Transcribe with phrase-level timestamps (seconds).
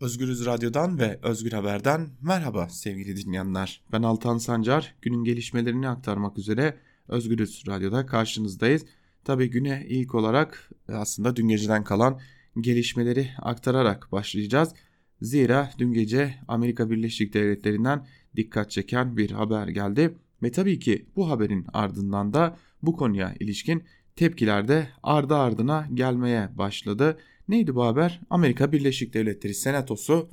[0.00, 3.82] Özgürüz Radyo'dan ve Özgür Haber'den merhaba sevgili dinleyenler.
[3.92, 4.94] Ben Altan Sancar.
[5.02, 6.76] Günün gelişmelerini aktarmak üzere
[7.08, 8.84] Özgürüz Radyo'da karşınızdayız.
[9.24, 12.20] Tabi güne ilk olarak aslında dün geceden kalan
[12.60, 14.74] gelişmeleri aktararak başlayacağız.
[15.22, 18.06] Zira dün gece Amerika Birleşik Devletleri'nden
[18.36, 20.14] dikkat çeken bir haber geldi.
[20.42, 23.84] Ve tabii ki bu haberin ardından da bu konuya ilişkin
[24.16, 27.18] tepkiler de ardı ardına gelmeye başladı.
[27.50, 28.20] Neydi bu haber?
[28.30, 30.28] Amerika Birleşik Devletleri Senatosu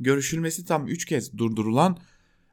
[0.00, 1.98] görüşülmesi tam 3 kez durdurulan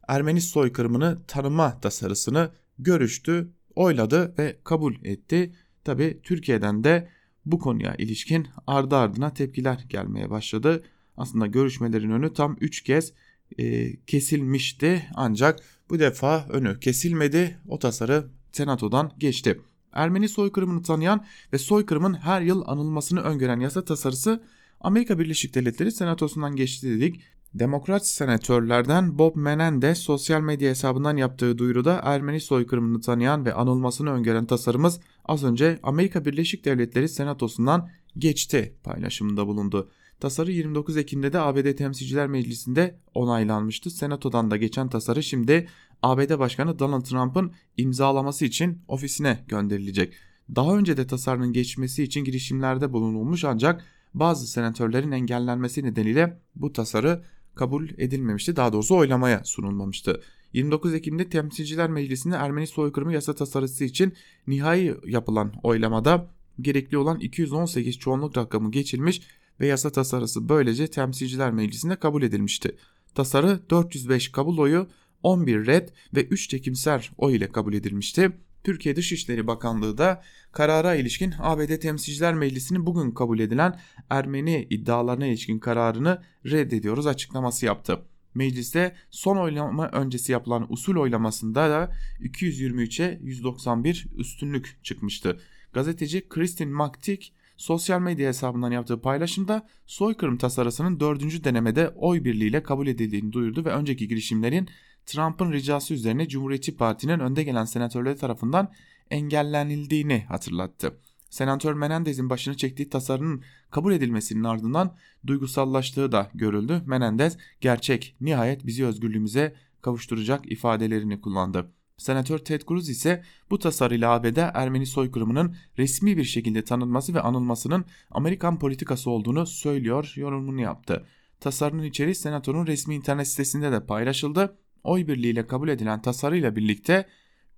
[0.07, 5.55] Ermeni soykırımını tanıma tasarısını görüştü, oyladı ve kabul etti.
[5.83, 7.09] Tabi Türkiye'den de
[7.45, 10.83] bu konuya ilişkin ardı ardına tepkiler gelmeye başladı.
[11.17, 13.13] Aslında görüşmelerin önü tam 3 kez
[13.57, 15.59] e, kesilmişti ancak
[15.89, 17.57] bu defa önü kesilmedi.
[17.67, 19.61] O tasarı senatodan geçti.
[19.93, 24.43] Ermeni soykırımını tanıyan ve soykırımın her yıl anılmasını öngören yasa tasarısı
[24.81, 27.21] Amerika Birleşik Devletleri Senatosu'ndan geçti dedik.
[27.53, 34.45] Demokrat senatörlerden Bob Menendez sosyal medya hesabından yaptığı duyuruda Ermeni soykırımını tanıyan ve anılmasını öngören
[34.45, 39.91] tasarımız az önce Amerika Birleşik Devletleri Senatosu'ndan geçti paylaşımında bulundu.
[40.19, 43.89] Tasarı 29 Ekim'de de ABD Temsilciler Meclisi'nde onaylanmıştı.
[43.89, 45.67] Senato'dan da geçen tasarı şimdi
[46.03, 50.13] ABD Başkanı Donald Trump'ın imzalaması için ofisine gönderilecek.
[50.55, 57.23] Daha önce de tasarının geçmesi için girişimlerde bulunulmuş ancak bazı senatörlerin engellenmesi nedeniyle bu tasarı
[57.55, 58.55] kabul edilmemişti.
[58.55, 60.21] Daha doğrusu oylamaya sunulmamıştı.
[60.53, 64.13] 29 Ekim'de Temsilciler Meclisi'nde Ermeni soykırımı yasa tasarısı için
[64.47, 66.29] nihai yapılan oylamada
[66.61, 69.21] gerekli olan 218 çoğunluk rakamı geçilmiş
[69.59, 72.77] ve yasa tasarısı böylece Temsilciler Meclisi'nde kabul edilmişti.
[73.15, 74.87] Tasarı 405 kabul oyu,
[75.23, 78.31] 11 red ve 3 çekimser oy ile kabul edilmişti.
[78.63, 83.79] Türkiye Dışişleri Bakanlığı da karara ilişkin ABD Temsilciler Meclisi'nin bugün kabul edilen
[84.09, 88.01] Ermeni iddialarına ilişkin kararını reddediyoruz açıklaması yaptı.
[88.33, 95.39] Mecliste son oylama öncesi yapılan usul oylamasında da 223'e 191 üstünlük çıkmıştı.
[95.73, 102.87] Gazeteci Kristin Maktik sosyal medya hesabından yaptığı paylaşımda soykırım tasarısının dördüncü denemede oy birliğiyle kabul
[102.87, 104.69] edildiğini duyurdu ve önceki girişimlerin
[105.05, 108.71] Trump'ın ricası üzerine Cumhuriyetçi Parti'nin önde gelen senatörleri tarafından
[109.09, 110.99] engellenildiğini hatırlattı.
[111.29, 114.95] Senatör Menendez'in başını çektiği tasarının kabul edilmesinin ardından
[115.27, 116.81] duygusallaştığı da görüldü.
[116.85, 121.71] Menendez gerçek nihayet bizi özgürlüğümüze kavuşturacak ifadelerini kullandı.
[121.97, 127.85] Senatör Ted Cruz ise bu tasarıyla ABD Ermeni soykırımının resmi bir şekilde tanınması ve anılmasının
[128.11, 131.05] Amerikan politikası olduğunu söylüyor yorumunu yaptı.
[131.39, 134.57] Tasarının içeriği senatörün resmi internet sitesinde de paylaşıldı.
[134.83, 137.05] Oy birliğiyle kabul edilen tasarıyla birlikte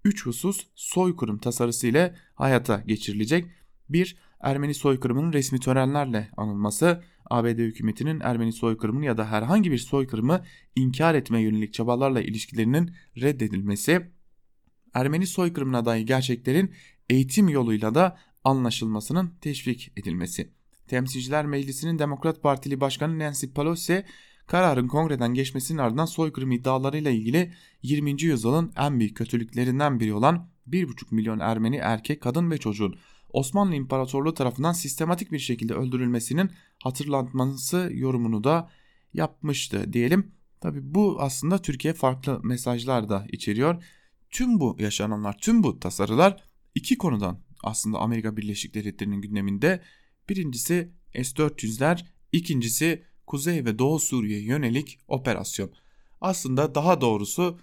[0.05, 3.45] 3 husus soykırım tasarısı ile hayata geçirilecek.
[3.89, 4.17] 1.
[4.39, 10.41] Ermeni soykırımının resmi törenlerle anılması, ABD hükümetinin Ermeni soykırımını ya da herhangi bir soykırımı
[10.75, 12.91] inkar etme yönelik çabalarla ilişkilerinin
[13.21, 14.11] reddedilmesi,
[14.93, 16.73] Ermeni soykırımına dair gerçeklerin
[17.09, 20.49] eğitim yoluyla da anlaşılmasının teşvik edilmesi.
[20.87, 24.05] Temsilciler Meclisi'nin Demokrat Partili Başkanı Nancy Pelosi
[24.47, 28.21] kararın kongreden geçmesinin ardından soykırım iddialarıyla ilgili 20.
[28.21, 32.95] yüzyılın en büyük kötülüklerinden biri olan 1,5 milyon Ermeni erkek, kadın ve çocuğun
[33.33, 36.51] Osmanlı İmparatorluğu tarafından sistematik bir şekilde öldürülmesinin
[36.83, 38.69] hatırlatması yorumunu da
[39.13, 40.31] yapmıştı diyelim.
[40.61, 43.83] Tabi bu aslında Türkiye farklı mesajlar da içeriyor.
[44.29, 46.43] Tüm bu yaşananlar, tüm bu tasarılar
[46.75, 49.83] iki konudan aslında Amerika Birleşik Devletleri'nin gündeminde.
[50.29, 55.71] Birincisi S-400'ler, ikincisi Kuzey ve Doğu Suriye yönelik operasyon.
[56.21, 57.59] Aslında daha doğrusu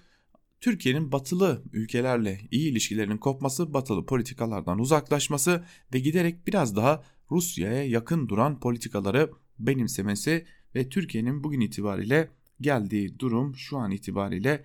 [0.60, 8.28] Türkiye'nin batılı ülkelerle iyi ilişkilerinin kopması, batılı politikalardan uzaklaşması ve giderek biraz daha Rusya'ya yakın
[8.28, 14.64] duran politikaları benimsemesi ve Türkiye'nin bugün itibariyle geldiği durum şu an itibariyle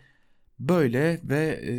[0.62, 1.72] Böyle ve e,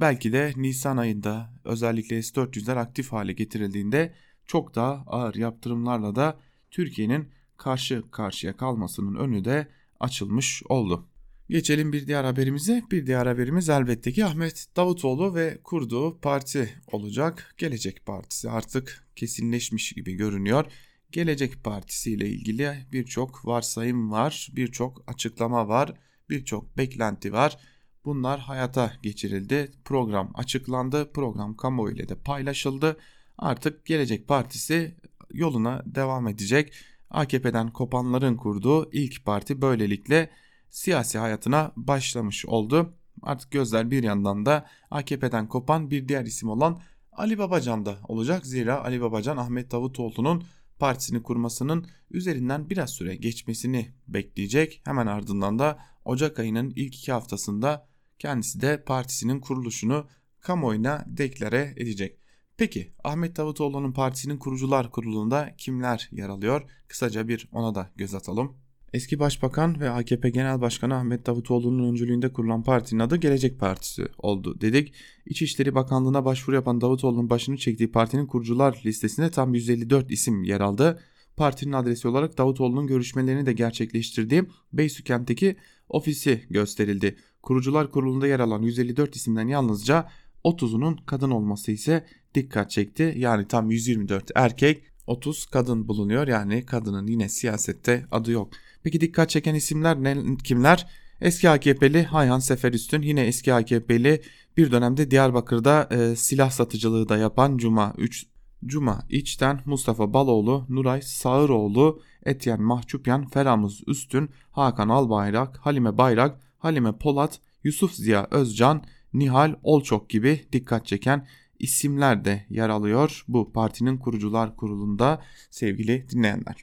[0.00, 4.14] belki de Nisan ayında özellikle S-400'ler aktif hale getirildiğinde
[4.46, 6.40] çok daha ağır yaptırımlarla da
[6.70, 9.66] Türkiye'nin karşı karşıya kalmasının önü de
[10.00, 11.08] açılmış oldu.
[11.50, 12.82] Geçelim bir diğer haberimize.
[12.90, 17.54] Bir diğer haberimiz elbette ki Ahmet Davutoğlu ve kurduğu parti olacak.
[17.58, 20.64] Gelecek Partisi artık kesinleşmiş gibi görünüyor.
[21.12, 25.94] Gelecek Partisi ile ilgili birçok varsayım var, birçok açıklama var,
[26.30, 27.56] birçok beklenti var.
[28.04, 29.72] Bunlar hayata geçirildi.
[29.84, 31.12] Program açıklandı.
[31.12, 32.96] Program kamuoyu ile de paylaşıldı.
[33.38, 34.96] Artık Gelecek Partisi
[35.32, 36.72] yoluna devam edecek.
[37.10, 40.30] AKP'den kopanların kurduğu ilk parti böylelikle
[40.70, 42.94] siyasi hayatına başlamış oldu.
[43.22, 46.80] Artık gözler bir yandan da AKP'den kopan bir diğer isim olan
[47.12, 48.46] Ali Babacan'da olacak.
[48.46, 50.44] Zira Ali Babacan Ahmet Davutoğlu'nun
[50.78, 54.80] partisini kurmasının üzerinden biraz süre geçmesini bekleyecek.
[54.84, 57.89] Hemen ardından da Ocak ayının ilk iki haftasında
[58.20, 60.06] kendisi de partisinin kuruluşunu
[60.40, 62.16] kamuoyuna deklare edecek.
[62.56, 66.62] Peki Ahmet Davutoğlu'nun partisinin kurucular kurulunda kimler yer alıyor?
[66.88, 68.56] Kısaca bir ona da göz atalım.
[68.92, 74.60] Eski Başbakan ve AKP Genel Başkanı Ahmet Davutoğlu'nun öncülüğünde kurulan partinin adı Gelecek Partisi oldu
[74.60, 74.94] dedik.
[75.26, 81.00] İçişleri Bakanlığı'na başvuru yapan Davutoğlu'nun başını çektiği partinin kurucular listesinde tam 154 isim yer aldı.
[81.36, 85.56] Partinin adresi olarak Davutoğlu'nun görüşmelerini de gerçekleştirdiği Beysükent'teki
[85.88, 87.16] ofisi gösterildi.
[87.42, 90.08] Kurucular kurulunda yer alan 154 isimden yalnızca
[90.44, 93.14] 30'unun kadın olması ise dikkat çekti.
[93.16, 98.52] Yani tam 124 erkek 30 kadın bulunuyor yani kadının yine siyasette adı yok.
[98.82, 100.86] Peki dikkat çeken isimler ne, kimler?
[101.20, 104.22] Eski AKP'li Hayhan Seferüstün yine eski AKP'li
[104.56, 108.26] bir dönemde Diyarbakır'da e, silah satıcılığı da yapan Cuma 3
[108.66, 116.98] Cuma İçten, Mustafa Baloğlu, Nuray Sağıroğlu, Etyen Mahçupyan, Feramuz Üstün, Hakan Albayrak, Halime Bayrak, Halime
[116.98, 121.26] Polat, Yusuf Ziya Özcan, Nihal Olçok gibi dikkat çeken
[121.58, 126.56] isimler de yer alıyor bu partinin kurucular kurulunda sevgili dinleyenler.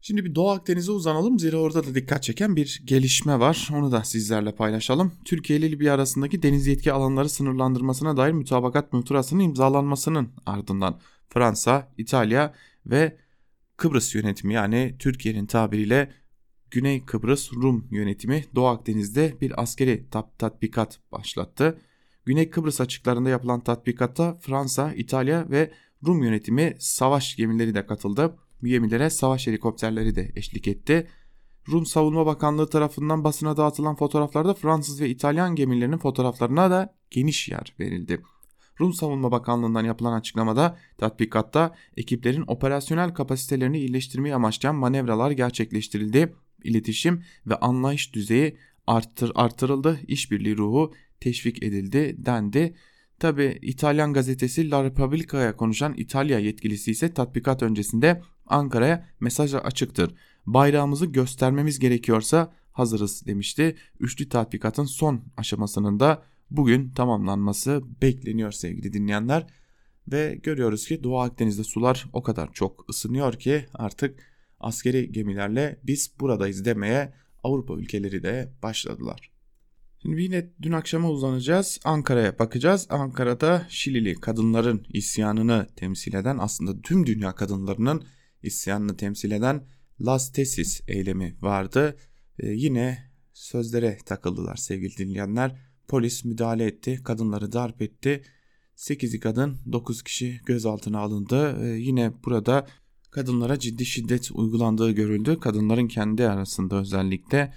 [0.00, 3.68] Şimdi bir Doğu Akdeniz'e uzanalım zira orada da dikkat çeken bir gelişme var.
[3.72, 5.12] Onu da sizlerle paylaşalım.
[5.24, 12.54] Türkiye ile Libya arasındaki deniz yetki alanları sınırlandırmasına dair mütabakat muhtırasının imzalanmasının ardından Fransa, İtalya
[12.86, 13.16] ve
[13.76, 16.12] Kıbrıs yönetimi yani Türkiye'nin tabiriyle
[16.72, 20.06] Güney Kıbrıs Rum yönetimi Doğu Akdeniz'de bir askeri
[20.38, 21.78] tatbikat başlattı.
[22.24, 25.72] Güney Kıbrıs açıklarında yapılan tatbikatta Fransa, İtalya ve
[26.06, 28.36] Rum yönetimi savaş gemileri de katıldı.
[28.62, 31.08] Bu gemilere savaş helikopterleri de eşlik etti.
[31.68, 37.74] Rum Savunma Bakanlığı tarafından basına dağıtılan fotoğraflarda Fransız ve İtalyan gemilerinin fotoğraflarına da geniş yer
[37.80, 38.22] verildi.
[38.80, 46.34] Rum Savunma Bakanlığı'ndan yapılan açıklamada tatbikatta ekiplerin operasyonel kapasitelerini iyileştirmeyi amaçlayan manevralar gerçekleştirildi.
[46.64, 48.56] İletişim ve anlayış düzeyi
[48.86, 50.00] arttır, artırıldı.
[50.08, 52.74] İşbirliği ruhu teşvik edildi dendi.
[53.18, 60.14] Tabi İtalyan gazetesi La Repubblica'ya konuşan İtalya yetkilisi ise tatbikat öncesinde Ankara'ya mesaj açıktır.
[60.46, 63.76] Bayrağımızı göstermemiz gerekiyorsa hazırız demişti.
[64.00, 69.46] Üçlü tatbikatın son aşamasının da bugün tamamlanması bekleniyor sevgili dinleyenler.
[70.08, 74.31] Ve görüyoruz ki Doğu Akdeniz'de sular o kadar çok ısınıyor ki artık
[74.62, 77.12] askeri gemilerle biz buradayız demeye
[77.42, 79.32] Avrupa ülkeleri de başladılar.
[80.02, 81.80] Şimdi yine dün akşama uzanacağız.
[81.84, 82.86] Ankara'ya bakacağız.
[82.90, 88.04] Ankara'da Şilili kadınların isyanını temsil eden aslında tüm dünya kadınlarının
[88.42, 89.66] isyanını temsil eden
[90.00, 91.96] Las Tesis eylemi vardı.
[92.38, 95.58] Ee, yine sözlere takıldılar sevgili dinleyenler.
[95.88, 98.22] Polis müdahale etti, kadınları darp etti.
[98.76, 101.58] 8'i kadın, 9 kişi gözaltına alındı.
[101.62, 102.66] Ee, yine burada
[103.12, 105.40] kadınlara ciddi şiddet uygulandığı görüldü.
[105.40, 107.52] Kadınların kendi arasında özellikle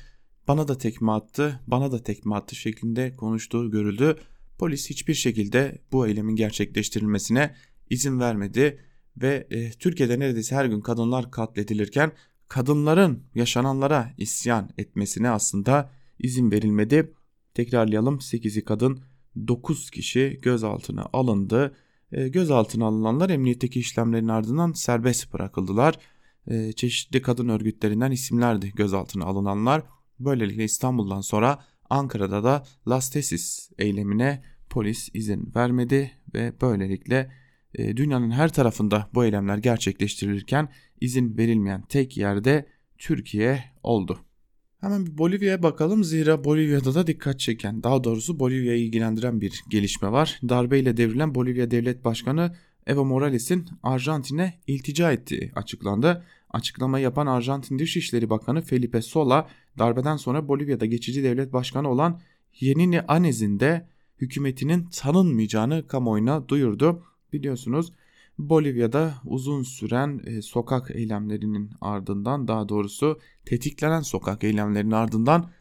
[0.47, 4.17] bana da tekme attı, bana da tekme attı şeklinde konuştuğu görüldü.
[4.57, 7.55] Polis hiçbir şekilde bu eylemin gerçekleştirilmesine
[7.89, 8.79] izin vermedi
[9.17, 12.11] ve e, Türkiye'de neredeyse her gün kadınlar katledilirken
[12.47, 17.13] kadınların yaşananlara isyan etmesine aslında izin verilmedi.
[17.53, 18.99] Tekrarlayalım 8'i kadın
[19.47, 21.75] 9 kişi gözaltına alındı.
[22.11, 25.99] E, gözaltına alınanlar emniyetteki işlemlerin ardından serbest bırakıldılar.
[26.47, 29.83] E, çeşitli kadın örgütlerinden isimlerdi gözaltına alınanlar.
[30.19, 37.31] Böylelikle İstanbul'dan sonra Ankara'da da Lastesis eylemine polis izin vermedi ve böylelikle
[37.73, 40.69] e, dünyanın her tarafında bu eylemler gerçekleştirilirken
[41.01, 42.65] izin verilmeyen tek yerde
[42.97, 44.24] Türkiye oldu.
[44.85, 50.11] Hemen bir Bolivya'ya bakalım zira Bolivya'da da dikkat çeken daha doğrusu Bolivya'yı ilgilendiren bir gelişme
[50.11, 50.39] var.
[50.49, 52.55] Darbeyle devrilen Bolivya Devlet Başkanı
[52.87, 56.23] Evo Morales'in Arjantin'e iltica ettiği açıklandı.
[56.49, 62.21] Açıklama yapan Arjantin Dışişleri Bakanı Felipe Sola darbeden sonra Bolivya'da geçici devlet başkanı olan
[62.59, 63.87] Yenini Anez'in de
[64.21, 67.03] hükümetinin tanınmayacağını kamuoyuna duyurdu.
[67.33, 67.91] Biliyorsunuz
[68.37, 75.51] Bolivya'da uzun süren e, sokak eylemlerinin ardından daha doğrusu tetiklenen sokak eylemlerinin ardından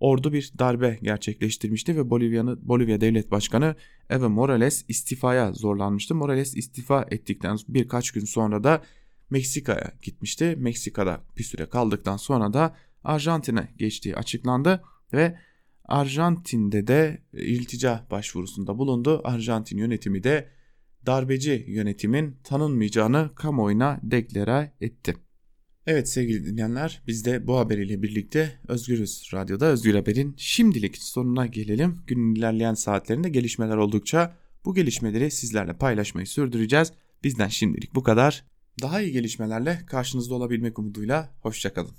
[0.00, 3.74] ordu bir darbe gerçekleştirmişti ve Bolivya'nın Bolivya Devlet Başkanı
[4.10, 6.14] Evo Morales istifaya zorlanmıştı.
[6.14, 8.82] Morales istifa ettikten birkaç gün sonra da
[9.30, 10.56] Meksika'ya gitmişti.
[10.58, 15.38] Meksika'da bir süre kaldıktan sonra da Arjantin'e geçtiği açıklandı ve
[15.84, 19.20] Arjantin'de de iltica başvurusunda bulundu.
[19.24, 20.48] Arjantin yönetimi de
[21.06, 25.16] darbeci yönetimin tanınmayacağını kamuoyuna deklare etti.
[25.86, 31.98] Evet sevgili dinleyenler biz de bu haberiyle birlikte Özgürüz Radyo'da Özgür Haber'in şimdilik sonuna gelelim.
[32.06, 36.92] Günün ilerleyen saatlerinde gelişmeler oldukça bu gelişmeleri sizlerle paylaşmayı sürdüreceğiz.
[37.24, 38.44] Bizden şimdilik bu kadar.
[38.82, 41.92] Daha iyi gelişmelerle karşınızda olabilmek umuduyla hoşçakalın.